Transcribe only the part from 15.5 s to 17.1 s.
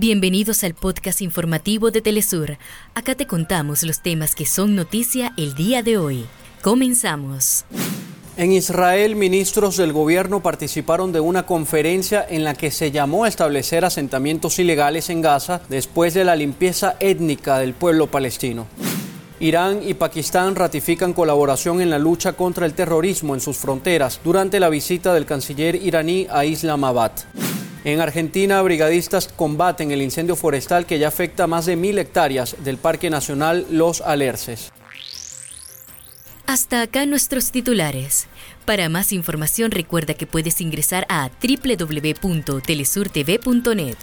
después de la limpieza